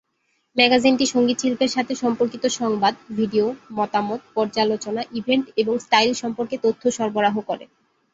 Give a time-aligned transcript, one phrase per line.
[0.55, 3.45] ম্যাগাজিনটি সংগীত শিল্পের সাথে সম্পর্কিত সংবাদ, ভিডিও,
[3.73, 7.65] মতামত, পর্যালোচনা, ইভেন্ট এবং স্টাইল সম্পর্কে তথ্য সরবরাহ করে।